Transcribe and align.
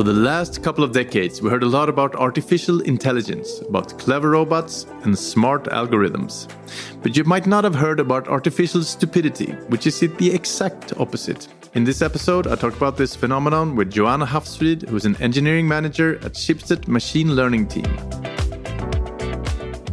For 0.00 0.04
the 0.04 0.14
last 0.14 0.62
couple 0.62 0.82
of 0.82 0.92
decades, 0.92 1.42
we 1.42 1.50
heard 1.50 1.62
a 1.62 1.68
lot 1.68 1.90
about 1.90 2.14
artificial 2.14 2.80
intelligence, 2.80 3.60
about 3.68 3.98
clever 3.98 4.30
robots 4.30 4.86
and 5.02 5.18
smart 5.18 5.64
algorithms. 5.64 6.50
But 7.02 7.18
you 7.18 7.24
might 7.24 7.46
not 7.46 7.64
have 7.64 7.74
heard 7.74 8.00
about 8.00 8.26
artificial 8.26 8.82
stupidity, 8.82 9.52
which 9.68 9.86
is 9.86 10.00
the 10.00 10.30
exact 10.32 10.98
opposite. 10.98 11.48
In 11.74 11.84
this 11.84 12.00
episode, 12.00 12.46
I 12.46 12.54
talk 12.54 12.74
about 12.78 12.96
this 12.96 13.14
phenomenon 13.14 13.76
with 13.76 13.90
Joanna 13.90 14.24
Havsfrid, 14.24 14.88
who's 14.88 15.04
an 15.04 15.16
engineering 15.16 15.68
manager 15.68 16.14
at 16.24 16.32
Schibsted 16.32 16.88
Machine 16.88 17.34
Learning 17.34 17.68
Team. 17.68 17.84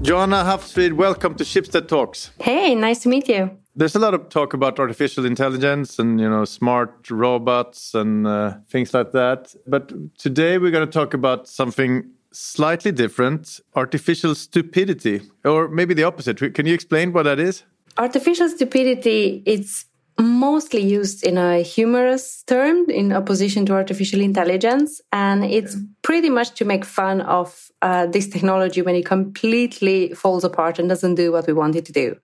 Joanna 0.01 0.45
Havsfrid, 0.45 0.93
welcome 0.93 1.35
to 1.35 1.43
Schibsted 1.43 1.89
Talks. 1.89 2.31
Hey, 2.39 2.75
nice 2.75 2.99
to 2.99 3.09
meet 3.09 3.27
you 3.27 3.57
there's 3.77 3.95
a 3.95 3.99
lot 3.99 4.15
of 4.15 4.27
talk 4.29 4.53
about 4.53 4.79
artificial 4.79 5.25
intelligence 5.25 5.99
and 5.99 6.19
you 6.19 6.27
know 6.27 6.43
smart 6.45 7.09
robots 7.11 7.93
and 7.93 8.25
uh, 8.27 8.55
things 8.67 8.93
like 8.93 9.11
that. 9.11 9.53
But 9.67 10.17
today 10.17 10.57
we're 10.57 10.71
going 10.71 10.85
to 10.85 10.91
talk 10.91 11.13
about 11.13 11.47
something 11.47 12.09
slightly 12.31 12.91
different 12.91 13.59
artificial 13.75 14.35
stupidity 14.35 15.21
or 15.45 15.69
maybe 15.69 15.93
the 15.93 16.03
opposite. 16.03 16.53
Can 16.55 16.65
you 16.65 16.73
explain 16.73 17.13
what 17.13 17.23
that 17.23 17.39
is? 17.39 17.63
Artificial 17.97 18.49
stupidity 18.49 19.43
it's 19.45 19.85
mostly 20.19 20.81
used 20.81 21.23
in 21.23 21.37
a 21.37 21.61
humorous 21.61 22.41
term 22.47 22.89
in 22.89 23.13
opposition 23.13 23.67
to 23.67 23.73
artificial 23.73 24.19
intelligence 24.19 24.99
and 25.13 25.45
it's 25.45 25.77
pretty 26.01 26.31
much 26.31 26.55
to 26.55 26.65
make 26.65 26.83
fun 26.83 27.21
of 27.21 27.69
uh, 27.83 28.07
this 28.07 28.27
technology 28.27 28.81
when 28.81 28.95
it 28.95 29.05
completely 29.05 30.11
falls 30.15 30.43
apart 30.43 30.79
and 30.79 30.89
doesn't 30.89 31.13
do 31.13 31.31
what 31.31 31.45
we 31.45 31.53
want 31.53 31.75
it 31.75 31.85
to 31.85 31.91
do 31.91 32.15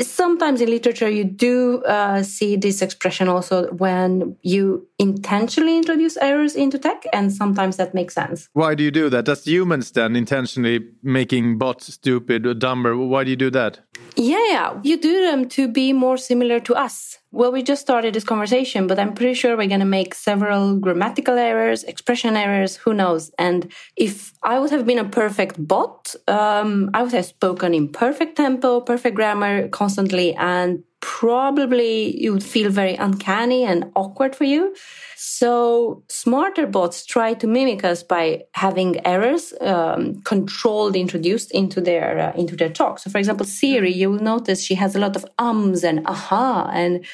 Sometimes 0.00 0.60
in 0.60 0.70
literature, 0.70 1.08
you 1.08 1.24
do 1.24 1.82
uh, 1.84 2.22
see 2.22 2.56
this 2.56 2.82
expression 2.82 3.28
also 3.28 3.66
when 3.72 4.36
you 4.42 4.86
intentionally 4.98 5.76
introduce 5.76 6.16
errors 6.18 6.54
into 6.54 6.78
tech, 6.78 7.04
and 7.12 7.32
sometimes 7.32 7.76
that 7.76 7.94
makes 7.94 8.14
sense. 8.14 8.48
Why 8.52 8.74
do 8.74 8.84
you 8.84 8.90
do 8.90 9.10
that? 9.10 9.24
Does 9.24 9.44
humans 9.44 9.90
then 9.90 10.14
intentionally 10.14 10.86
making 11.02 11.58
bots 11.58 11.92
stupid 11.92 12.46
or 12.46 12.54
dumber? 12.54 12.96
Why 12.96 13.24
do 13.24 13.30
you 13.30 13.36
do 13.36 13.50
that? 13.50 13.80
Yeah, 14.20 14.80
you 14.82 14.96
do 15.00 15.20
them 15.20 15.48
to 15.50 15.68
be 15.68 15.92
more 15.92 16.16
similar 16.16 16.58
to 16.60 16.74
us. 16.74 17.18
Well, 17.30 17.52
we 17.52 17.62
just 17.62 17.82
started 17.82 18.14
this 18.14 18.24
conversation, 18.24 18.88
but 18.88 18.98
I'm 18.98 19.14
pretty 19.14 19.34
sure 19.34 19.56
we're 19.56 19.68
going 19.68 19.78
to 19.78 19.86
make 19.86 20.12
several 20.12 20.76
grammatical 20.76 21.38
errors, 21.38 21.84
expression 21.84 22.36
errors, 22.36 22.74
who 22.74 22.94
knows. 22.94 23.30
And 23.38 23.72
if 23.96 24.32
I 24.42 24.58
would 24.58 24.70
have 24.70 24.86
been 24.86 24.98
a 24.98 25.04
perfect 25.04 25.64
bot, 25.64 26.16
um, 26.26 26.90
I 26.94 27.04
would 27.04 27.12
have 27.12 27.26
spoken 27.26 27.74
in 27.74 27.90
perfect 27.90 28.36
tempo, 28.36 28.80
perfect 28.80 29.14
grammar 29.14 29.68
constantly, 29.68 30.34
and 30.34 30.82
probably 31.00 32.24
it 32.24 32.30
would 32.30 32.42
feel 32.44 32.70
very 32.70 32.94
uncanny 32.94 33.64
and 33.64 33.90
awkward 33.94 34.34
for 34.34 34.44
you. 34.44 34.74
So 35.16 36.02
smarter 36.08 36.66
bots 36.66 37.04
try 37.06 37.34
to 37.34 37.46
mimic 37.46 37.84
us 37.84 38.02
by 38.02 38.44
having 38.54 39.04
errors 39.06 39.52
um, 39.60 40.22
controlled 40.22 40.96
introduced 40.96 41.52
into 41.52 41.80
their 41.80 42.18
uh, 42.18 42.40
into 42.40 42.56
their 42.56 42.70
talk. 42.70 42.98
So, 42.98 43.10
for 43.10 43.18
example, 43.18 43.46
Siri, 43.46 43.92
you 43.92 44.10
will 44.10 44.20
notice 44.22 44.62
she 44.62 44.74
has 44.74 44.96
a 44.96 44.98
lot 44.98 45.16
of 45.16 45.24
ums 45.38 45.84
and 45.84 46.06
aha 46.06 46.70
and 46.72 47.04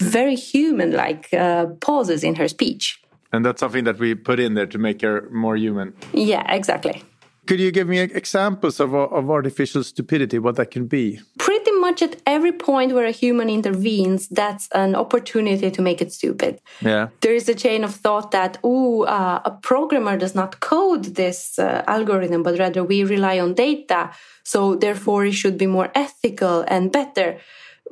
very 0.00 0.34
human-like 0.34 1.32
uh, 1.32 1.66
pauses 1.80 2.22
in 2.22 2.34
her 2.34 2.48
speech. 2.48 3.00
And 3.32 3.44
that's 3.44 3.60
something 3.60 3.84
that 3.84 3.98
we 3.98 4.14
put 4.14 4.38
in 4.38 4.54
there 4.54 4.66
to 4.66 4.78
make 4.78 5.02
her 5.02 5.28
more 5.30 5.56
human. 5.56 5.94
Yeah, 6.12 6.44
exactly. 6.52 7.02
Could 7.46 7.60
you 7.60 7.70
give 7.70 7.88
me 7.88 8.00
examples 8.00 8.80
of, 8.80 8.94
of 8.94 9.30
artificial 9.30 9.84
stupidity, 9.84 10.38
what 10.38 10.56
that 10.56 10.70
can 10.70 10.86
be? 10.86 11.20
Pretty 11.38 11.70
much 11.72 12.02
at 12.02 12.16
every 12.26 12.52
point 12.52 12.92
where 12.92 13.06
a 13.06 13.12
human 13.12 13.48
intervenes, 13.48 14.28
that's 14.28 14.68
an 14.72 14.94
opportunity 14.94 15.70
to 15.70 15.82
make 15.82 16.02
it 16.02 16.12
stupid. 16.12 16.60
Yeah. 16.80 17.08
There 17.20 17.34
is 17.34 17.48
a 17.48 17.54
chain 17.54 17.84
of 17.84 17.94
thought 17.94 18.32
that, 18.32 18.58
oh, 18.64 19.04
uh, 19.04 19.40
a 19.44 19.50
programmer 19.52 20.16
does 20.16 20.34
not 20.34 20.60
code 20.60 21.04
this 21.14 21.58
uh, 21.58 21.84
algorithm, 21.86 22.42
but 22.42 22.58
rather 22.58 22.82
we 22.82 23.04
rely 23.04 23.38
on 23.38 23.54
data. 23.54 24.10
So 24.42 24.74
therefore, 24.74 25.26
it 25.26 25.32
should 25.32 25.56
be 25.56 25.66
more 25.66 25.90
ethical 25.94 26.64
and 26.66 26.90
better. 26.90 27.38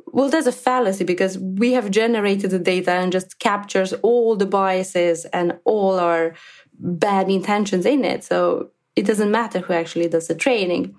Well, 0.07 0.29
that's 0.29 0.47
a 0.47 0.51
fallacy 0.51 1.03
because 1.03 1.37
we 1.37 1.73
have 1.73 1.89
generated 1.91 2.51
the 2.51 2.59
data 2.59 2.91
and 2.91 3.11
just 3.11 3.39
captures 3.39 3.93
all 4.01 4.35
the 4.35 4.45
biases 4.45 5.25
and 5.25 5.57
all 5.63 5.99
our 5.99 6.35
bad 6.77 7.29
intentions 7.29 7.85
in 7.85 8.03
it. 8.03 8.23
So 8.23 8.71
it 8.95 9.05
doesn't 9.05 9.31
matter 9.31 9.59
who 9.59 9.73
actually 9.73 10.07
does 10.07 10.27
the 10.27 10.35
training. 10.35 10.95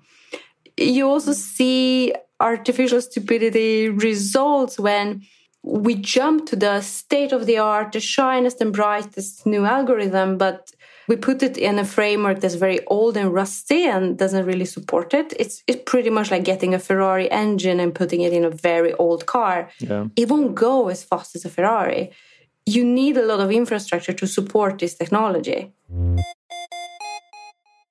You 0.77 1.09
also 1.09 1.33
see 1.33 2.13
artificial 2.39 3.01
stupidity 3.01 3.89
results 3.89 4.79
when 4.79 5.23
we 5.63 5.95
jump 5.95 6.45
to 6.47 6.55
the 6.55 6.81
state 6.81 7.31
of 7.31 7.45
the 7.45 7.57
art, 7.57 7.91
the 7.91 7.99
shinest 7.99 8.61
and 8.61 8.71
brightest 8.71 9.45
new 9.45 9.65
algorithm, 9.65 10.37
but 10.37 10.71
we 11.07 11.15
put 11.15 11.41
it 11.41 11.57
in 11.57 11.79
a 11.79 11.85
framework 11.85 12.39
that's 12.39 12.55
very 12.55 12.85
old 12.87 13.17
and 13.17 13.33
rusty 13.33 13.85
and 13.85 14.17
doesn't 14.17 14.45
really 14.45 14.65
support 14.65 15.13
it. 15.13 15.33
It's, 15.39 15.63
it's 15.65 15.81
pretty 15.85 16.09
much 16.09 16.31
like 16.31 16.43
getting 16.43 16.73
a 16.73 16.79
Ferrari 16.79 17.29
engine 17.31 17.79
and 17.79 17.95
putting 17.95 18.21
it 18.21 18.33
in 18.33 18.45
a 18.45 18.49
very 18.49 18.93
old 18.93 19.25
car. 19.25 19.69
Yeah. 19.79 20.07
It 20.15 20.29
won't 20.29 20.55
go 20.55 20.89
as 20.89 21.03
fast 21.03 21.35
as 21.35 21.45
a 21.45 21.49
Ferrari. 21.49 22.11
You 22.65 22.83
need 22.83 23.17
a 23.17 23.25
lot 23.25 23.39
of 23.39 23.51
infrastructure 23.51 24.13
to 24.13 24.27
support 24.27 24.79
this 24.79 24.95
technology. 24.95 25.73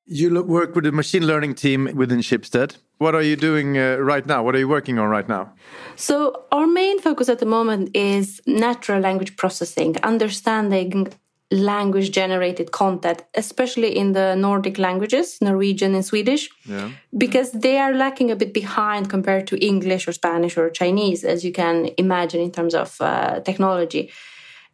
You 0.06 0.42
work 0.42 0.74
with 0.74 0.84
the 0.84 0.92
machine 0.92 1.26
learning 1.26 1.56
team 1.56 1.90
within 1.94 2.20
Schibsted. 2.20 2.76
What 2.98 3.14
are 3.14 3.22
you 3.22 3.36
doing 3.36 3.76
uh, 3.76 3.96
right 3.96 4.24
now? 4.24 4.42
What 4.44 4.54
are 4.54 4.58
you 4.58 4.68
working 4.68 4.98
on 4.98 5.08
right 5.08 5.28
now? 5.28 5.52
So, 5.96 6.44
our 6.52 6.66
main 6.66 7.00
focus 7.00 7.28
at 7.28 7.40
the 7.40 7.46
moment 7.46 7.90
is 7.94 8.40
natural 8.46 9.00
language 9.00 9.36
processing, 9.36 9.96
understanding 10.04 11.12
language 11.50 12.10
generated 12.10 12.72
content, 12.72 13.22
especially 13.34 13.96
in 13.96 14.12
the 14.12 14.34
Nordic 14.34 14.78
languages, 14.78 15.38
Norwegian 15.40 15.94
and 15.94 16.04
Swedish, 16.04 16.48
yeah. 16.64 16.90
because 17.16 17.52
they 17.52 17.78
are 17.78 17.94
lacking 17.94 18.30
a 18.30 18.36
bit 18.36 18.52
behind 18.52 19.08
compared 19.08 19.46
to 19.48 19.64
English 19.64 20.08
or 20.08 20.12
Spanish 20.12 20.56
or 20.56 20.70
Chinese, 20.70 21.24
as 21.24 21.44
you 21.44 21.52
can 21.52 21.90
imagine 21.98 22.40
in 22.40 22.50
terms 22.50 22.74
of 22.74 22.96
uh, 23.00 23.40
technology. 23.40 24.10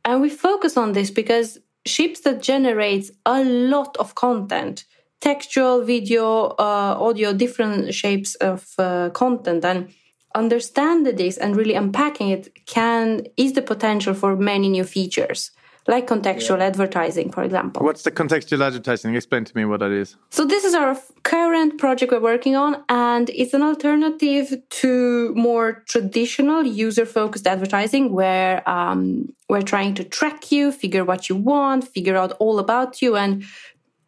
And 0.05 0.21
we 0.21 0.31
focus 0.31 0.77
on 0.77 0.93
this 0.93 1.11
because 1.11 1.59
Schibsted 1.87 2.41
generates 2.43 3.11
a 3.27 3.45
lot 3.45 3.97
of 3.99 4.15
content 4.15 4.85
textual, 5.23 5.83
video, 5.83 6.49
uh, 6.59 6.97
audio, 6.99 7.33
different 7.33 7.95
shapes 7.95 8.35
of 8.37 8.67
uh, 8.79 9.09
content, 9.11 9.65
and 9.65 9.89
understand 10.35 11.07
this 11.07 11.39
and 11.39 11.57
really 11.57 11.75
unpacking 11.75 12.29
it 12.31 12.67
can 12.67 13.25
is 13.37 13.53
the 13.53 13.63
potential 13.63 14.15
for 14.15 14.37
many 14.37 14.69
new 14.69 14.85
features 14.85 15.51
like 15.89 16.07
contextual 16.07 16.59
yeah. 16.59 16.67
advertising, 16.67 17.31
for 17.31 17.43
example. 17.43 17.85
What's 17.85 18.03
the 18.03 18.11
contextual 18.11 18.65
advertising? 18.65 19.15
Explain 19.15 19.45
to 19.45 19.57
me 19.57 19.65
what 19.65 19.81
that 19.81 19.91
is. 19.91 20.17
So, 20.31 20.45
this 20.45 20.65
is 20.65 20.75
our 20.75 20.97
current 21.25 21.79
project 21.79 22.13
we're 22.13 22.21
working 22.21 22.55
on, 22.57 22.85
and 22.89 23.31
it's 23.31 23.55
an 23.55 23.63
alternative 23.63 24.55
to 24.83 25.35
more 25.35 25.83
traditional 25.89 26.63
user 26.63 27.07
focused 27.07 27.47
advertising 27.47 28.13
where 28.13 28.69
um, 28.69 29.33
we're 29.49 29.63
trying 29.63 29.95
to 29.95 30.05
track 30.05 30.53
you, 30.53 30.71
figure 30.73 31.05
what 31.05 31.29
you 31.29 31.37
want, 31.37 31.87
figure 31.89 32.17
out 32.17 32.33
all 32.39 32.59
about 32.59 33.03
you, 33.03 33.17
and 33.17 33.45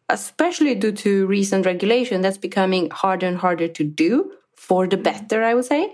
especially 0.09 0.75
due 0.75 0.91
to 0.91 1.25
recent 1.27 1.65
regulation, 1.65 2.21
that's 2.21 2.37
becoming 2.37 2.89
harder 2.89 3.27
and 3.27 3.37
harder 3.37 3.67
to 3.67 3.83
do 3.83 4.31
for 4.55 4.87
the 4.87 4.97
better, 4.97 5.43
I 5.43 5.53
would 5.53 5.65
say. 5.65 5.91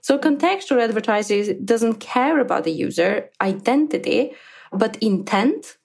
So 0.00 0.18
contextual 0.18 0.82
advertising 0.82 1.64
doesn't 1.64 1.94
care 1.94 2.38
about 2.38 2.64
the 2.64 2.72
user 2.72 3.30
identity, 3.40 4.32
but 4.72 4.96
intent. 4.96 5.78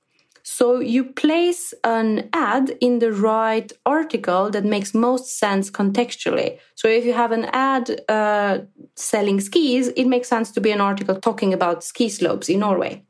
So 0.43 0.79
you 0.79 1.05
place 1.05 1.73
an 1.83 2.29
ad 2.33 2.75
in 2.81 2.99
the 2.99 3.13
right 3.13 3.71
article 3.85 4.49
that 4.49 4.65
makes 4.65 4.93
most 4.93 5.37
sense 5.37 5.69
contextually. 5.69 6.57
So 6.75 6.87
if 6.87 7.05
you 7.05 7.13
have 7.13 7.31
an 7.31 7.45
ad 7.53 8.01
uh, 8.09 8.59
selling 8.95 9.39
skis, 9.39 9.89
it 9.89 10.05
makes 10.05 10.27
sense 10.27 10.51
to 10.51 10.61
be 10.61 10.71
an 10.71 10.81
article 10.81 11.15
talking 11.15 11.53
about 11.53 11.83
ski 11.83 12.09
slopes 12.09 12.49
in 12.49 12.59
Norway 12.59 13.05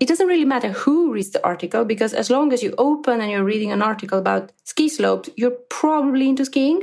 it 0.00 0.08
doesn't 0.08 0.26
really 0.26 0.44
matter 0.44 0.72
who 0.72 1.12
reads 1.12 1.30
the 1.30 1.44
article 1.44 1.84
because 1.84 2.12
as 2.12 2.30
long 2.30 2.52
as 2.52 2.62
you 2.62 2.74
open 2.78 3.20
and 3.20 3.30
you're 3.30 3.44
reading 3.44 3.72
an 3.72 3.82
article 3.82 4.18
about 4.18 4.52
ski 4.64 4.88
slopes, 4.88 5.30
you're 5.36 5.58
probably 5.70 6.28
into 6.28 6.44
skiing. 6.44 6.82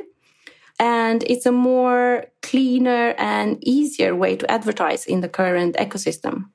And 0.80 1.24
it's 1.24 1.46
a 1.46 1.52
more 1.52 2.26
cleaner 2.42 3.14
and 3.18 3.64
easier 3.64 4.16
way 4.16 4.36
to 4.36 4.52
advertise 4.52 5.06
in 5.06 5.22
the 5.22 5.30
current 5.30 5.76
ecosystem. 5.76 6.46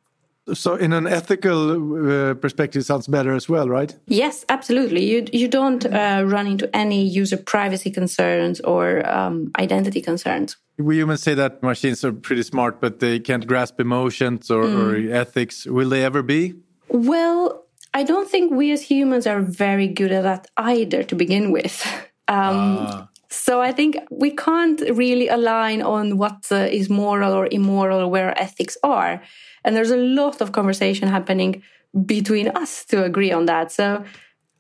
So, 0.55 0.75
in 0.77 0.93
an 0.93 1.07
ethical 1.07 2.31
uh, 2.31 2.35
perspective, 2.35 2.85
sounds 2.85 3.07
better 3.07 3.35
as 3.35 3.49
well, 3.49 3.69
right? 3.69 3.95
Yes, 4.07 4.45
absolutely. 4.49 5.05
You 5.05 5.27
you 5.33 5.49
don't 5.49 5.85
uh, 5.85 6.23
run 6.27 6.47
into 6.47 6.69
any 6.75 7.07
user 7.07 7.37
privacy 7.37 7.91
concerns 7.91 8.61
or 8.61 9.09
um, 9.09 9.51
identity 9.59 10.01
concerns. 10.01 10.57
We 10.79 10.97
humans 10.97 11.23
say 11.23 11.35
that 11.35 11.63
machines 11.63 12.05
are 12.05 12.13
pretty 12.13 12.45
smart, 12.45 12.81
but 12.81 13.01
they 13.01 13.19
can't 13.19 13.47
grasp 13.47 13.81
emotions 13.81 14.51
or, 14.51 14.63
mm. 14.63 15.11
or 15.11 15.15
ethics. 15.15 15.67
Will 15.67 15.89
they 15.89 16.05
ever 16.05 16.23
be? 16.23 16.55
Well, 16.89 17.65
I 17.93 18.05
don't 18.05 18.31
think 18.31 18.53
we 18.53 18.71
as 18.71 18.83
humans 18.83 19.27
are 19.27 19.41
very 19.41 19.89
good 19.89 20.13
at 20.13 20.23
that 20.23 20.47
either 20.57 21.03
to 21.03 21.15
begin 21.15 21.51
with. 21.53 21.85
Um, 22.31 22.77
ah. 22.81 23.08
So 23.31 23.61
I 23.61 23.73
think 23.73 23.97
we 24.11 24.31
can't 24.31 24.81
really 24.93 25.29
align 25.29 25.83
on 25.83 26.17
what 26.17 26.47
uh, 26.51 26.57
is 26.71 26.89
moral 26.89 27.35
or 27.35 27.49
immoral 27.51 28.11
where 28.11 28.39
ethics 28.41 28.77
are. 28.83 29.23
And 29.65 29.77
there's 29.77 29.91
a 29.91 29.97
lot 29.97 30.41
of 30.41 30.53
conversation 30.53 31.09
happening 31.09 31.63
between 32.07 32.49
us 32.49 32.85
to 32.87 33.05
agree 33.05 33.33
on 33.33 33.47
that. 33.47 33.71
So 33.73 34.05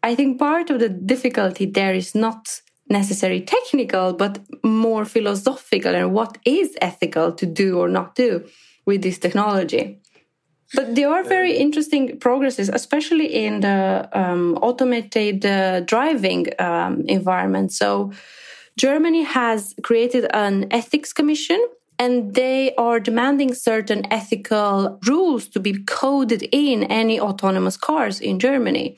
I 0.02 0.14
think 0.14 0.38
part 0.38 0.70
of 0.70 0.80
the 0.80 0.88
difficulty 0.88 1.66
there 1.66 1.94
is 1.94 2.14
not 2.14 2.60
necessarily 2.90 3.40
technical, 3.40 4.12
but 4.12 4.38
more 4.62 5.04
philosophical 5.04 5.94
and 5.94 6.12
what 6.12 6.38
is 6.44 6.76
ethical 6.80 7.32
to 7.32 7.46
do 7.46 7.78
or 7.78 7.88
not 7.88 8.14
do 8.14 8.44
with 8.86 9.02
this 9.02 9.18
technology. 9.18 10.00
But 10.74 10.94
there 10.94 11.10
are 11.10 11.22
very 11.22 11.56
interesting 11.56 12.18
progresses, 12.18 12.68
especially 12.68 13.26
in 13.26 13.60
the 13.60 14.08
um, 14.12 14.58
automated 14.60 15.44
uh, 15.46 15.80
driving 15.80 16.46
um, 16.58 17.04
environment. 17.06 17.72
So, 17.72 18.12
Germany 18.78 19.25
has 19.25 19.75
created 19.82 20.26
an 20.32 20.66
ethics 20.70 21.12
commission 21.12 21.60
and 21.98 22.34
they 22.34 22.75
are 22.76 23.00
demanding 23.00 23.52
certain 23.52 24.06
ethical 24.12 25.00
rules 25.06 25.48
to 25.48 25.58
be 25.58 25.82
coded 25.82 26.48
in 26.52 26.84
any 26.84 27.19
autonomous 27.19 27.76
cars 27.76 28.20
in 28.20 28.38
Germany. 28.38 28.96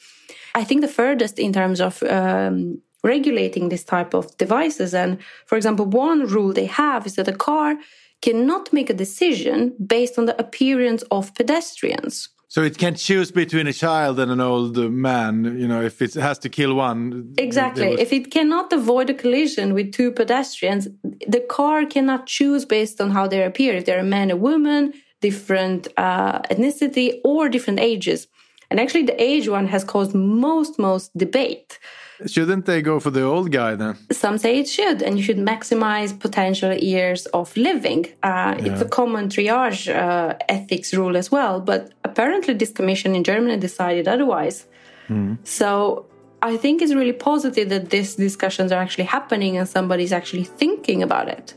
I 0.55 0.65
think 0.65 0.82
the 0.82 0.88
furthest 0.88 1.38
in 1.38 1.53
terms 1.53 1.81
of 1.81 2.03
um, 2.03 2.82
regulating 3.03 3.71
this 3.71 3.85
type 3.85 4.12
of 4.12 4.37
devices. 4.37 4.93
And 4.93 5.19
for 5.47 5.56
example, 5.56 5.87
one 5.87 6.27
rule 6.27 6.53
they 6.53 6.67
have 6.67 7.06
is 7.06 7.15
that 7.15 7.29
a 7.29 7.32
car 7.32 7.77
cannot 8.21 8.71
make 8.73 8.91
a 8.91 8.94
decision 8.94 9.75
based 9.85 10.19
on 10.19 10.27
the 10.27 10.38
appearance 10.38 11.03
of 11.11 11.35
pedestrians. 11.35 12.29
So 12.50 12.64
it 12.64 12.79
can't 12.79 12.97
choose 12.97 13.31
between 13.31 13.69
a 13.69 13.73
child 13.73 14.19
and 14.19 14.29
an 14.32 14.41
old 14.41 14.76
man, 14.76 15.56
you 15.56 15.69
know, 15.69 15.82
if 15.82 16.02
it 16.02 16.14
has 16.14 16.37
to 16.41 16.49
kill 16.49 16.75
one. 16.75 17.32
Exactly. 17.38 17.93
If 17.93 18.12
it 18.12 18.32
cannot 18.32 18.73
avoid 18.73 19.08
a 19.08 19.14
collision 19.14 19.73
with 19.73 19.93
two 19.93 20.11
pedestrians, 20.11 20.88
the 21.29 21.38
car 21.49 21.87
cannot 21.87 22.26
choose 22.26 22.64
based 22.64 23.00
on 23.00 23.11
how 23.11 23.29
they 23.29 23.44
appear. 23.44 23.75
If 23.75 23.85
they're 23.85 24.00
a 24.00 24.14
man, 24.17 24.32
a 24.32 24.37
woman, 24.37 24.94
different 25.20 25.87
uh, 25.97 26.41
ethnicity, 26.50 27.20
or 27.23 27.49
different 27.49 27.79
ages. 27.79 28.26
And 28.69 28.81
actually, 28.81 29.05
the 29.05 29.23
age 29.23 29.49
one 29.49 29.69
has 29.69 29.85
caused 29.85 30.12
most, 30.12 30.76
most 30.76 31.17
debate. 31.17 31.79
Shouldn't 32.26 32.67
they 32.67 32.82
go 32.82 33.00
for 33.00 33.11
the 33.11 33.23
old 33.23 33.50
guy 33.50 33.75
then? 33.75 33.96
Some 34.12 34.38
say 34.38 34.58
it 34.58 34.69
should, 34.69 35.03
and 35.03 35.17
you 35.17 35.25
should 35.25 35.38
maximize 35.38 36.19
potential 36.19 36.75
years 36.75 37.26
of 37.26 37.56
living. 37.56 38.06
Uh, 38.23 38.56
yeah. 38.58 38.67
It's 38.67 38.82
a 38.82 38.88
common 38.88 39.29
triage 39.29 39.88
uh, 39.88 40.35
ethics 40.49 40.93
rule 40.93 41.17
as 41.17 41.31
well, 41.31 41.61
but 41.61 41.93
apparently 42.11 42.55
this 42.55 42.73
commission 42.79 43.15
in 43.15 43.23
Germany 43.25 43.57
decided 43.69 44.09
otherwise. 44.09 44.67
Mm. 45.09 45.39
So 45.45 46.07
I 46.43 46.57
think 46.57 46.83
it's 46.83 46.95
really 47.01 47.19
positive 47.31 47.69
that 47.69 47.91
these 47.91 48.11
discussions 48.17 48.73
are 48.73 48.83
actually 48.85 49.09
happening 49.19 49.57
and 49.59 49.69
somebody's 49.69 50.12
actually 50.12 50.45
thinking 50.45 51.03
about 51.03 51.29
it. 51.29 51.55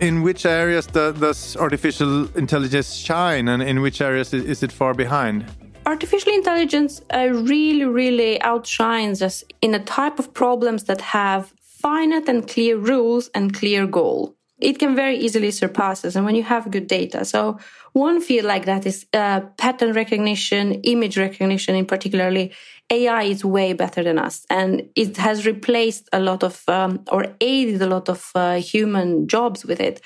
in 0.00 0.22
which 0.22 0.44
areas 0.44 0.86
does 0.86 1.56
artificial 1.56 2.28
intelligence 2.36 2.94
shine 2.94 3.48
and 3.48 3.62
in 3.62 3.80
which 3.80 4.02
areas 4.02 4.34
is 4.34 4.62
it 4.62 4.70
far 4.70 4.92
behind? 4.92 5.46
Artificial 5.86 6.32
intelligence 6.34 7.00
uh, 7.14 7.28
really, 7.52 7.86
really 7.86 8.38
outshines 8.42 9.22
us 9.22 9.44
in 9.62 9.74
a 9.74 9.78
type 9.78 10.18
of 10.18 10.26
problems 10.34 10.84
that 10.84 11.00
have 11.00 11.54
finite 11.84 12.28
and 12.30 12.48
clear 12.48 12.78
rules 12.78 13.28
and 13.34 13.52
clear 13.52 13.86
goal. 13.86 14.34
It 14.58 14.78
can 14.78 14.96
very 14.96 15.18
easily 15.18 15.50
surpass 15.50 16.02
us, 16.04 16.16
and 16.16 16.24
when 16.24 16.34
you 16.34 16.42
have 16.44 16.70
good 16.70 16.86
data. 16.86 17.24
So, 17.26 17.58
one 17.92 18.22
field 18.22 18.46
like 18.46 18.64
that 18.64 18.86
is 18.86 19.04
uh, 19.12 19.40
pattern 19.58 19.92
recognition, 19.92 20.80
image 20.94 21.18
recognition, 21.18 21.74
in 21.74 21.84
particularly 21.84 22.52
AI 22.90 23.24
is 23.24 23.44
way 23.44 23.74
better 23.74 24.02
than 24.02 24.18
us, 24.18 24.46
and 24.48 24.88
it 24.96 25.18
has 25.18 25.44
replaced 25.44 26.08
a 26.12 26.20
lot 26.20 26.42
of 26.42 26.62
um, 26.68 27.04
or 27.12 27.26
aided 27.40 27.82
a 27.82 27.86
lot 27.86 28.08
of 28.08 28.30
uh, 28.34 28.54
human 28.54 29.28
jobs 29.28 29.66
with 29.66 29.80
it. 29.80 30.00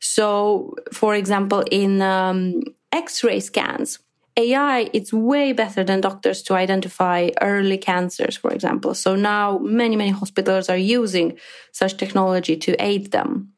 So, 0.00 0.74
for 0.92 1.14
example, 1.14 1.64
in 1.70 2.02
um, 2.02 2.60
X-ray 2.92 3.40
scans, 3.40 3.98
AI 4.36 4.90
it's 4.92 5.12
way 5.12 5.52
better 5.52 5.84
than 5.84 6.00
doctors 6.00 6.42
to 6.42 6.54
identify 6.54 7.30
early 7.40 7.78
cancers, 7.78 8.36
for 8.36 8.50
example. 8.52 8.94
So 8.94 9.14
now 9.14 9.58
many 9.58 9.96
many 9.96 10.10
hospitals 10.10 10.68
are 10.68 10.76
using 10.76 11.38
such 11.72 11.96
technology 11.96 12.56
to 12.56 12.72
aid 12.82 13.12
them. 13.12 13.50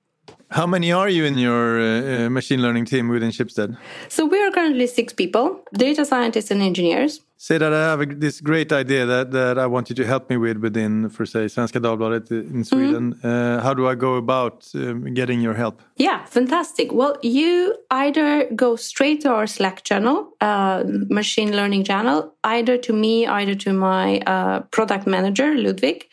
How 0.50 0.66
many 0.66 0.92
are 0.92 1.08
you 1.08 1.24
in 1.24 1.38
your 1.38 1.80
uh, 1.80 2.26
uh 2.26 2.30
machine 2.30 2.62
learning 2.62 2.84
team 2.84 3.08
within 3.08 3.30
Schibsted? 3.30 3.76
So 4.08 4.26
we 4.26 4.38
are 4.42 4.50
currently 4.50 4.86
six 4.86 5.12
people: 5.12 5.64
data 5.72 6.04
scientists 6.04 6.50
and 6.50 6.62
engineers 6.62 7.20
say 7.36 7.58
that 7.58 7.72
I 7.72 7.82
have 7.90 8.00
a, 8.00 8.06
this 8.06 8.40
great 8.40 8.72
idea 8.72 9.04
that, 9.04 9.30
that 9.32 9.58
I 9.58 9.66
want 9.66 9.90
you 9.90 9.94
to 9.96 10.06
help 10.06 10.30
me 10.30 10.36
with 10.36 10.56
within, 10.58 11.08
for 11.10 11.26
say, 11.26 11.46
Svenska 11.46 11.80
Dagbladet 11.80 12.30
in 12.30 12.64
Sweden. 12.64 13.14
Mm. 13.14 13.24
Uh, 13.24 13.62
how 13.62 13.74
do 13.74 13.86
I 13.86 13.94
go 13.94 14.14
about 14.14 14.68
um, 14.74 15.12
getting 15.12 15.40
your 15.40 15.54
help? 15.54 15.82
Yeah, 15.96 16.24
fantastic. 16.24 16.92
Well, 16.92 17.18
you 17.22 17.76
either 17.90 18.48
go 18.54 18.76
straight 18.76 19.20
to 19.22 19.30
our 19.30 19.46
Slack 19.46 19.82
channel, 19.84 20.32
uh, 20.40 20.84
machine 20.86 21.52
learning 21.52 21.84
channel, 21.84 22.34
either 22.44 22.78
to 22.78 22.92
me, 22.92 23.26
either 23.26 23.54
to 23.54 23.72
my 23.72 24.20
uh, 24.20 24.60
product 24.70 25.06
manager, 25.06 25.54
Ludwig. 25.54 26.08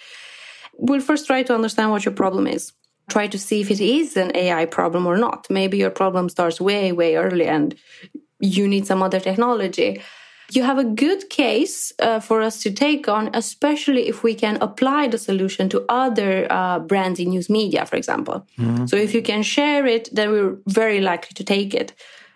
We'll 0.78 1.02
first 1.02 1.28
try 1.28 1.44
to 1.44 1.56
understand 1.56 1.92
what 1.92 2.04
your 2.04 2.14
problem 2.14 2.48
is. 2.48 2.74
Try 3.10 3.28
to 3.28 3.40
see 3.40 3.62
if 3.62 3.70
it 3.70 3.80
is 3.80 4.18
an 4.18 4.36
AI 4.36 4.66
problem 4.66 5.06
or 5.06 5.18
not. 5.18 5.48
Maybe 5.50 5.78
your 5.78 5.90
problem 5.90 6.30
starts 6.30 6.60
way, 6.60 6.92
way 6.92 7.16
early 7.16 7.46
and 7.46 7.76
you 8.40 8.68
need 8.68 8.86
some 8.86 9.02
other 9.02 9.20
technology 9.22 10.02
you 10.52 10.64
have 10.64 10.78
a 10.78 10.84
good 10.84 11.30
case 11.30 11.94
uh, 12.00 12.20
for 12.20 12.42
us 12.42 12.62
to 12.64 12.72
take 12.72 13.08
on, 13.08 13.30
especially 13.34 14.08
if 14.08 14.24
we 14.24 14.36
can 14.36 14.58
apply 14.62 15.08
the 15.08 15.18
solution 15.18 15.70
to 15.70 15.86
other 15.90 16.48
uh, 16.50 16.80
brands 16.80 17.20
in 17.20 17.30
news 17.30 17.50
media, 17.50 17.86
for 17.86 17.96
example. 17.96 18.46
Mm-hmm. 18.58 18.86
So 18.88 18.96
if 18.96 19.14
you 19.14 19.22
can 19.22 19.44
share 19.44 19.86
it, 19.86 20.10
then 20.12 20.32
we're 20.32 20.58
very 20.68 21.02
likely 21.02 21.34
to 21.36 21.44
take 21.44 21.74
it. 21.74 21.94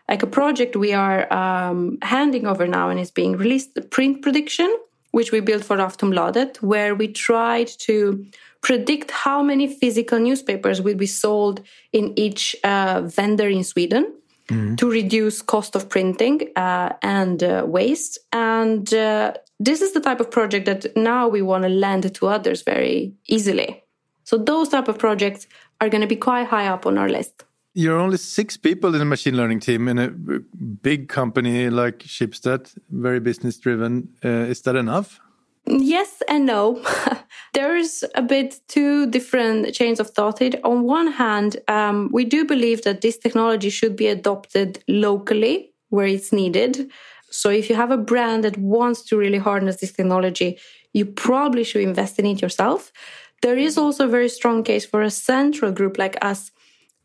Like 0.09 0.24
a 0.24 0.27
project 0.27 0.75
we 0.75 0.94
are 0.94 1.31
um, 1.33 1.98
handing 2.01 2.48
over 2.48 2.65
now 2.65 2.89
and 2.89 3.00
is 3.00 3.12
being 3.12 3.36
released, 3.36 3.75
the 3.75 3.81
print 3.81 4.21
prediction, 4.21 4.74
which 5.12 5.31
we 5.31 5.42
built 5.42 5.65
for 5.65 5.77
Aftonbladet, 5.77 6.62
where 6.62 6.95
we 6.95 7.09
tried 7.09 7.68
to 7.80 8.25
predict 8.62 9.12
how 9.12 9.44
many 9.44 9.68
physical 9.68 10.19
newspapers 10.19 10.81
will 10.81 10.95
be 10.95 11.06
sold 11.06 11.62
in 11.92 12.18
each 12.18 12.56
uh, 12.63 13.01
vendor 13.01 13.50
in 13.50 13.63
Sweden 13.63 14.13
to 14.47 14.89
reduce 14.89 15.41
cost 15.41 15.75
of 15.75 15.89
printing 15.89 16.49
uh, 16.55 16.94
and 17.01 17.44
uh, 17.44 17.63
waste. 17.67 18.17
And 18.31 18.94
uh, 18.94 19.33
this 19.59 19.81
is 19.81 19.94
the 19.94 19.99
type 19.99 20.19
of 20.19 20.31
project 20.31 20.65
that 20.65 20.95
now 20.95 21.27
we 21.27 21.41
want 21.41 21.63
to 21.63 21.69
lend 21.69 22.13
to 22.13 22.27
others 22.27 22.61
very 22.61 23.13
easily. 23.27 23.83
So 24.23 24.38
those 24.38 24.69
type 24.69 24.88
of 24.88 24.97
projects 24.97 25.47
are 25.81 25.89
going 25.89 26.01
to 26.01 26.07
be 26.07 26.16
quite 26.16 26.47
high 26.47 26.68
up 26.68 26.85
on 26.85 26.97
our 26.97 27.09
list. 27.09 27.44
You're 27.73 27.99
only 27.99 28.18
six 28.18 28.57
people 28.57 28.95
in 28.95 29.01
a 29.01 29.06
machine 29.06 29.37
learning 29.37 29.59
team 29.59 29.87
in 29.87 29.99
a 29.99 30.09
big 30.09 31.09
company 31.09 31.69
like 31.69 31.99
Schibsted, 31.99 32.75
very 32.89 33.19
business 33.19 33.57
driven. 33.57 34.09
Uh, 34.25 34.49
is 34.49 34.61
that 34.61 34.75
enough? 34.75 35.19
Yes 35.68 36.21
and 36.28 36.45
no. 36.45 36.81
There's 37.54 38.04
a 38.16 38.21
bit 38.21 38.59
two 38.68 39.07
different 39.07 39.74
chains 39.74 40.00
of 40.00 40.09
thought. 40.12 40.42
On 40.64 40.83
one 40.83 41.07
hand, 41.07 41.57
um, 41.68 42.09
we 42.14 42.24
do 42.24 42.45
believe 42.45 42.83
that 42.83 43.02
this 43.02 43.18
technology 43.18 43.69
should 43.69 43.95
be 43.95 44.07
adopted 44.07 44.83
locally 44.88 45.71
where 45.90 46.06
it's 46.06 46.31
needed. 46.31 46.90
So 47.30 47.50
if 47.50 47.69
you 47.69 47.76
have 47.76 47.92
a 47.92 47.97
brand 47.97 48.44
that 48.45 48.57
wants 48.57 49.02
to 49.04 49.18
really 49.18 49.38
harness 49.40 49.78
this 49.78 49.92
technology, 49.92 50.57
you 50.94 51.06
probably 51.06 51.64
should 51.64 51.81
invest 51.81 52.18
in 52.19 52.26
it 52.26 52.42
yourself. 52.42 52.92
There 53.42 53.57
is 53.57 53.78
also 53.78 54.06
a 54.06 54.09
very 54.09 54.30
strong 54.30 54.64
case 54.64 54.86
for 54.86 55.02
a 55.02 55.09
central 55.12 55.71
group 55.71 55.97
like 55.97 56.18
us 56.21 56.52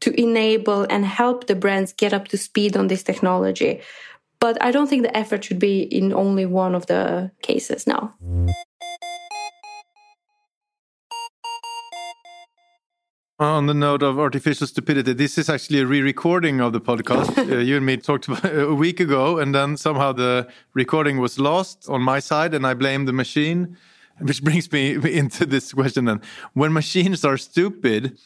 to 0.01 0.21
enable 0.21 0.83
and 0.91 1.05
help 1.07 1.47
the 1.47 1.55
brands 1.55 1.93
get 1.93 2.13
up 2.13 2.29
to 2.29 2.37
speed 2.39 2.77
on 2.77 2.89
this 2.89 3.03
technology. 3.03 3.81
But 4.43 4.61
I 4.61 4.73
don't 4.73 4.89
think 4.89 5.05
the 5.05 5.17
effort 5.17 5.45
should 5.45 5.61
be 5.61 5.83
in 5.83 6.13
only 6.13 6.47
one 6.47 6.75
of 6.75 6.87
the 6.87 7.31
cases 7.43 7.87
now. 7.87 8.13
On 13.39 13.67
the 13.67 13.75
note 13.75 14.03
of 14.03 14.19
artificial 14.19 14.67
stupidity, 14.67 15.13
this 15.13 15.39
is 15.39 15.49
actually 15.49 15.79
a 15.79 15.87
re-recording 15.87 16.61
of 16.61 16.73
the 16.73 16.81
podcast. 16.81 17.39
uh, 17.53 17.59
you 17.59 17.77
and 17.77 17.87
me 17.87 17.97
talked 17.97 18.27
about 18.27 18.45
a 18.45 18.75
week 18.75 18.99
ago, 18.99 19.39
and 19.39 19.55
then 19.55 19.77
somehow 19.77 20.11
the 20.13 20.49
recording 20.75 21.19
was 21.19 21.39
lost 21.39 21.89
on 21.89 22.03
my 22.03 22.19
side, 22.19 22.53
and 22.53 22.67
I 22.67 22.75
blame 22.75 23.05
the 23.05 23.13
machine. 23.13 23.77
Which 24.19 24.43
brings 24.43 24.73
me 24.73 24.95
into 25.21 25.47
this 25.47 25.73
question: 25.73 26.07
Then, 26.07 26.21
when 26.55 26.73
machines 26.73 27.25
are 27.25 27.37
stupid, 27.37 28.19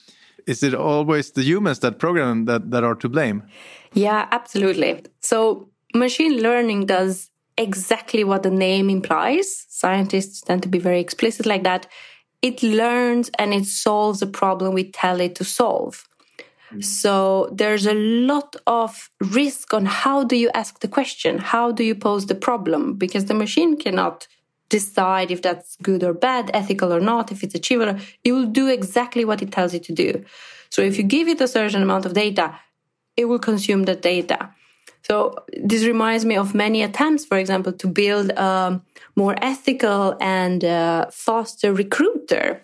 is 0.46 0.62
it 0.62 0.75
always 0.75 1.32
the 1.32 1.42
humans 1.42 1.80
that 1.80 1.99
program 1.99 2.46
that 2.46 2.70
that 2.70 2.85
are 2.85 2.94
to 2.94 3.08
blame? 3.11 3.42
Yeah, 3.92 4.28
absolutely. 4.32 5.04
So 5.20 5.68
Machine 5.95 6.43
learning 6.43 6.87
does 6.87 7.31
exactly 7.57 8.25
what 8.25 8.43
the 8.43 8.50
name 8.50 8.90
implies. 8.90 9.66
Scientists 9.69 10.40
tend 10.40 10.62
to 10.62 10.69
be 10.69 10.78
very 10.78 11.00
explicit 11.00 11.47
like 11.47 11.64
that. 11.64 11.87
It 12.43 12.62
learns 12.62 13.31
and 13.38 13.55
it 13.55 13.64
solves 13.66 14.23
a 14.23 14.26
problem 14.26 14.75
we 14.75 14.90
tell 14.90 15.21
it 15.21 15.35
to 15.37 15.45
solve. 15.45 16.07
Mm. 16.73 16.85
So 16.85 17.49
there's 17.52 17.87
a 17.87 17.95
lot 17.95 18.57
of 18.66 19.11
risk 19.21 19.73
on 19.73 19.87
how 19.87 20.25
do 20.25 20.37
you 20.37 20.50
ask 20.55 20.81
the 20.81 20.88
question? 20.88 21.38
How 21.38 21.73
do 21.73 21.83
you 21.83 21.95
pose 21.95 22.26
the 22.26 22.35
problem? 22.35 22.95
Because 22.95 23.26
the 23.26 23.35
machine 23.35 23.76
cannot 23.76 24.26
decide 24.69 25.31
if 25.31 25.43
that's 25.43 25.76
good 25.83 26.02
or 26.02 26.12
bad, 26.12 26.50
ethical 26.52 26.93
or 26.93 27.00
not, 27.00 27.31
if 27.31 27.43
it's 27.43 27.55
achievable. 27.55 28.00
It 28.25 28.33
will 28.33 28.47
do 28.47 28.69
exactly 28.69 29.25
what 29.25 29.43
it 29.43 29.52
tells 29.52 29.75
it 29.75 29.85
to 29.85 29.93
do. 29.93 30.25
So 30.71 30.83
if 30.83 30.99
you 30.99 31.05
give 31.05 31.28
it 31.28 31.40
a 31.40 31.49
certain 31.49 31.83
amount 31.83 32.05
of 32.05 32.14
data, 32.14 32.59
it 33.16 33.26
will 33.26 33.38
consume 33.38 33.85
the 33.85 33.95
data. 33.95 34.50
So 35.08 35.36
this 35.62 35.84
reminds 35.84 36.25
me 36.25 36.36
of 36.36 36.52
many 36.52 36.82
attempts, 36.82 37.25
for 37.25 37.38
example, 37.38 37.72
to 37.72 37.86
build 37.86 38.30
a 38.30 38.80
more 39.14 39.36
ethical 39.40 40.16
and 40.20 40.64
uh, 40.64 41.06
faster 41.12 41.72
recruiter. 41.72 42.60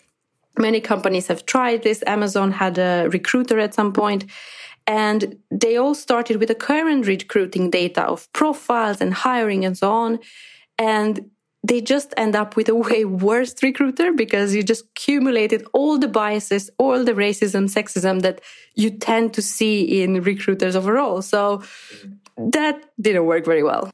Many 0.58 0.80
companies 0.80 1.28
have 1.28 1.46
tried 1.46 1.84
this. 1.84 2.02
Amazon 2.04 2.50
had 2.50 2.78
a 2.78 3.08
recruiter 3.12 3.61
at 3.61 3.75
some 3.75 3.92
point, 3.92 4.25
and 4.88 5.38
they 5.52 5.76
all 5.76 5.94
started 5.94 6.38
with 6.38 6.49
the 6.49 6.56
current 6.56 7.06
recruiting 7.06 7.70
data 7.70 8.02
of 8.02 8.30
profiles 8.32 9.00
and 9.00 9.14
hiring 9.14 9.64
and 9.64 9.78
so 9.78 9.92
on. 9.92 10.18
And 10.78 11.30
they 11.64 11.80
just 11.80 12.12
end 12.16 12.34
up 12.34 12.56
with 12.56 12.68
a 12.68 12.75
way 12.75 13.04
worse 13.04 13.54
recruiter 13.62 14.12
because 14.12 14.52
you 14.52 14.64
just 14.64 14.84
accumulated 14.96 15.64
all 15.72 15.96
the 15.96 16.08
biases, 16.08 16.70
all 16.76 17.04
the 17.04 17.12
racism, 17.12 17.70
sexism 17.70 18.22
that 18.22 18.40
you 18.75 18.90
tend 18.90 19.32
to 19.34 19.42
see 19.42 20.02
in 20.02 20.20
recruiters 20.22 20.75
overall. 20.75 21.22
So 21.22 21.62
that 22.50 22.84
didn't 23.00 23.26
work 23.26 23.44
very 23.44 23.62
well. 23.62 23.90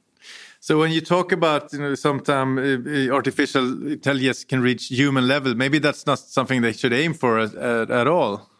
So 0.61 0.79
when 0.79 0.91
you 0.91 1.01
talk 1.01 1.33
about, 1.33 1.73
you 1.73 1.79
know, 1.79 1.95
sometimes 1.95 2.59
uh, 2.59 2.91
uh, 2.91 3.15
artificial 3.15 3.91
intelligence 3.93 4.45
can 4.45 4.61
reach 4.61 4.89
human 4.89 5.27
level, 5.27 5.55
maybe 5.55 5.79
that's 5.79 6.05
not 6.05 6.19
something 6.19 6.63
they 6.63 6.73
should 6.73 6.93
aim 6.93 7.15
for 7.15 7.39
at, 7.39 7.55
at, 7.55 7.91
at 7.91 8.07
all. 8.07 8.51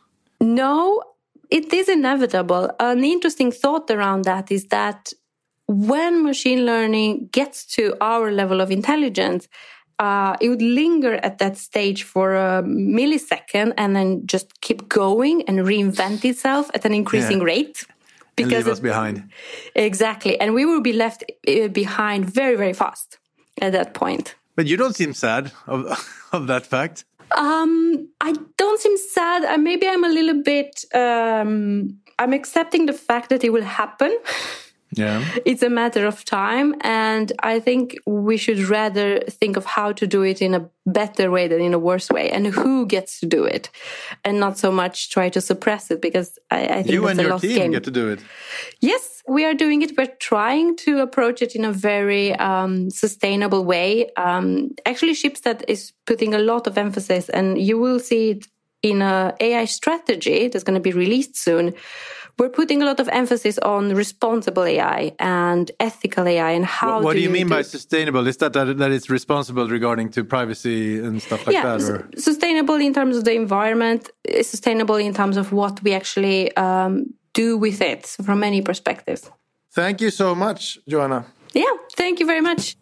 No, 0.41 1.03
it 1.51 1.73
is 1.73 1.89
inevitable. 1.89 2.71
An 2.79 3.05
interesting 3.05 3.51
thought 3.51 3.91
around 3.91 4.25
that 4.25 4.51
is 4.53 4.67
that 4.67 5.13
when 5.67 6.23
machine 6.23 6.65
learning 6.65 7.29
gets 7.33 7.67
to 7.75 7.95
our 8.01 8.31
level 8.31 8.61
of 8.61 8.71
intelligence, 8.71 9.49
uh, 9.99 10.37
it 10.41 10.49
would 10.49 10.63
linger 10.63 11.15
at 11.17 11.39
that 11.39 11.57
stage 11.57 12.05
for 12.05 12.35
a 12.35 12.63
millisecond 12.63 13.75
and 13.77 13.97
then 13.97 14.27
just 14.27 14.61
keep 14.61 14.89
going 14.89 15.43
and 15.49 15.59
reinvent 15.59 16.25
itself 16.25 16.71
at 16.75 16.85
an 16.85 16.95
increasing 16.95 17.39
yeah. 17.39 17.45
rate. 17.45 17.85
Because 18.39 18.53
and 18.53 18.65
leave 18.67 18.73
us 18.73 18.81
behind. 18.81 19.31
Exactly. 19.75 20.41
And 20.41 20.55
we 20.55 20.65
will 20.65 20.81
be 20.81 20.93
left 20.93 21.25
uh, 21.47 21.69
behind 21.69 22.25
very, 22.25 22.57
very 22.57 22.73
fast 22.73 23.19
at 23.61 23.73
that 23.73 23.95
point. 23.95 24.35
But 24.57 24.67
you 24.67 24.77
don't 24.77 24.97
seem 24.97 25.15
sad 25.15 25.53
of, 25.67 25.87
of 26.33 26.47
that 26.47 26.67
fact. 26.67 27.05
Um, 27.37 28.09
I 28.21 28.35
don't 28.57 28.81
seem 28.81 28.97
sad. 28.97 29.45
Uh, 29.45 29.59
maybe 29.59 29.87
I'm 29.87 30.05
a 30.05 30.09
little 30.09 30.43
bit. 30.43 30.85
Um, 30.95 31.99
I'm 32.19 32.33
accepting 32.33 32.87
the 32.87 32.93
fact 32.93 33.29
that 33.31 33.45
it 33.45 33.53
will 33.53 33.65
happen. 33.65 34.17
Yeah. 34.93 35.25
It's 35.45 35.63
a 35.63 35.69
matter 35.69 36.07
of 36.07 36.25
time. 36.25 36.75
And 36.81 37.33
I 37.41 37.61
think 37.61 37.99
we 38.07 38.37
should 38.37 38.61
rather 38.61 39.21
think 39.21 39.57
of 39.57 39.65
how 39.65 39.93
to 39.93 40.07
do 40.07 40.23
it 40.23 40.41
in 40.41 40.55
a 40.55 40.69
better 40.87 41.31
way 41.31 41.47
than 41.49 41.61
in 41.61 41.75
a 41.75 41.79
worse 41.79 42.09
way 42.09 42.31
and 42.31 42.47
who 42.47 42.87
gets 42.87 43.21
to 43.21 43.27
do 43.27 43.45
it 43.45 43.69
and 44.25 44.41
not 44.41 44.57
so 44.57 44.73
much 44.73 45.11
try 45.11 45.29
to 45.29 45.41
suppress 45.41 45.91
it 45.91 46.01
because 46.01 46.39
I, 46.51 46.65
I 46.65 46.83
think 46.83 46.91
you 46.91 47.07
and 47.07 47.21
your 47.21 47.39
team 47.39 47.57
game. 47.57 47.71
get 47.73 47.85
to 47.85 47.91
do 47.91 48.09
it. 48.09 48.21
Yes, 48.81 49.23
we 49.29 49.45
are 49.45 49.55
doing 49.55 49.83
it. 49.83 49.97
We're 49.97 50.15
trying 50.21 50.77
to 50.77 51.01
approach 51.01 51.43
it 51.43 51.55
in 51.55 51.65
a 51.65 51.73
very 51.73 52.35
um, 52.37 52.89
sustainable 52.91 53.65
way. 53.65 54.11
Um, 54.17 54.71
actually, 54.87 55.13
Schibsted 55.13 55.65
is 55.69 55.93
putting 56.07 56.33
a 56.35 56.39
lot 56.39 56.67
of 56.67 56.79
emphasis 56.79 57.29
and 57.29 57.61
you 57.61 57.79
will 57.79 58.01
see 58.01 58.31
it 58.31 58.47
in 58.83 59.03
a 59.03 59.35
AI 59.41 59.65
strategy 59.67 60.49
that's 60.49 60.65
going 60.65 60.77
to 60.77 60.81
be 60.81 60.93
released 60.93 61.37
soon 61.37 61.75
we're 62.39 62.49
putting 62.49 62.83
a 62.83 62.85
lot 62.85 63.01
of 63.01 63.09
emphasis 63.09 63.59
on 63.59 63.95
responsible 63.95 64.65
AI 64.65 65.13
and 65.19 65.71
ethical 65.81 66.27
AI 66.27 66.51
and 66.53 66.65
how. 66.65 66.97
What, 66.97 67.05
what 67.05 67.13
do 67.15 67.19
you, 67.19 67.29
you 67.29 67.33
mean 67.33 67.49
do 67.49 67.55
by 67.55 67.63
sustainable? 67.63 68.27
Is 68.27 68.37
that, 68.39 68.53
that 68.53 68.79
that 68.79 68.91
it's 68.93 69.11
responsible 69.11 69.69
regarding 69.69 70.11
to 70.11 70.25
privacy 70.25 70.99
and 70.99 71.21
stuff 71.21 71.47
like 71.47 71.55
yeah, 71.55 71.77
that? 71.77 71.83
Or? 71.83 72.09
sustainable 72.17 72.77
in 72.77 72.95
terms 72.95 73.17
of 73.17 73.25
the 73.25 73.35
environment, 73.35 74.11
sustainable 74.43 74.97
in 74.97 75.15
terms 75.15 75.37
of 75.37 75.53
what 75.53 75.83
we 75.83 75.93
actually 75.93 76.57
um, 76.57 77.13
do 77.33 77.59
with 77.59 77.81
it 77.81 78.07
from 78.07 78.41
many 78.41 78.63
perspectives. 78.63 79.31
Thank 79.73 80.01
you 80.01 80.11
so 80.11 80.35
much, 80.35 80.79
Joanna. 80.89 81.27
Yeah, 81.55 81.65
thank 81.97 82.21
you 82.21 82.27
very 82.27 82.41
much. 82.41 82.77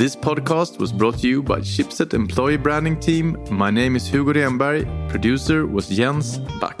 This 0.00 0.16
podcast 0.16 0.78
was 0.78 0.92
brought 0.92 1.18
to 1.18 1.28
you 1.28 1.42
by 1.42 1.60
Schibsted 1.60 2.14
Employee 2.14 2.56
Branding 2.56 2.98
Team. 2.98 3.36
My 3.50 3.70
name 3.70 3.96
is 3.96 4.06
Hugo 4.06 4.32
Renberg. 4.32 4.86
Producer 5.10 5.66
was 5.66 5.90
Jens 5.90 6.38
Back. 6.58 6.80